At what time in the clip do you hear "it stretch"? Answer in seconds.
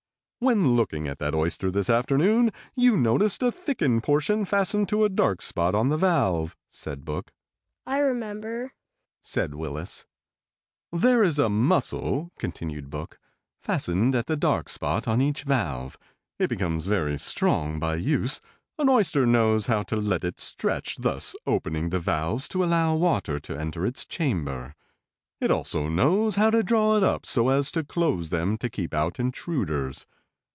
20.23-20.97